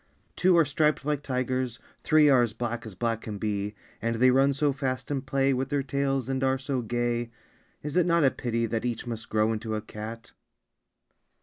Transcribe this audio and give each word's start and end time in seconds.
Two 0.35 0.57
are 0.57 0.65
striped 0.65 1.05
like 1.05 1.21
tigers, 1.21 1.77
three 2.01 2.27
Are 2.27 2.41
as 2.41 2.53
black 2.53 2.87
as 2.87 2.95
black 2.95 3.21
can 3.21 3.37
be, 3.37 3.75
And 4.01 4.15
they 4.15 4.31
run 4.31 4.51
so 4.51 4.73
fast 4.73 5.11
and 5.11 5.23
play 5.23 5.53
With 5.53 5.69
their 5.69 5.83
tails, 5.83 6.27
and 6.27 6.43
are 6.43 6.57
so 6.57 6.81
gay, 6.81 7.29
Is 7.83 7.95
it 7.95 8.07
not 8.07 8.23
a 8.23 8.31
pity 8.31 8.65
that 8.65 8.83
Each 8.83 9.05
must 9.05 9.29
grow 9.29 9.53
into 9.53 9.75
a 9.75 9.81
cat? 9.83 10.31